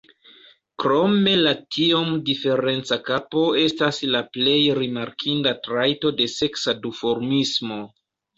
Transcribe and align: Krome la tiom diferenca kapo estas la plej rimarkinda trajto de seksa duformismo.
Krome 0.83 1.33
la 1.41 1.51
tiom 1.75 2.15
diferenca 2.29 2.97
kapo 3.09 3.43
estas 3.65 4.01
la 4.17 4.23
plej 4.39 4.57
rimarkinda 4.81 5.55
trajto 5.69 6.13
de 6.23 6.29
seksa 6.39 6.77
duformismo. 6.89 7.81